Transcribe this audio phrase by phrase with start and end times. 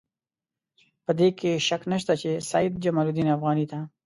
[1.05, 3.79] په دې کې شک نشته چې سید جمال الدین افغاني ته.